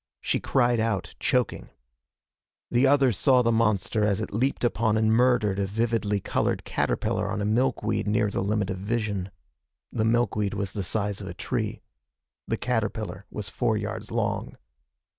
[0.19, 1.69] She cried out, choking.
[2.71, 7.29] The others saw the monster as it leaped upon and murdered a vividly colored caterpillar
[7.29, 9.29] on a milkweed near the limit of vision.
[9.91, 11.83] The milkweed was the size of a tree.
[12.47, 14.57] The caterpillar was four yards long.